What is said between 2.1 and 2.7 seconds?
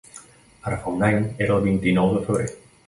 de febrer.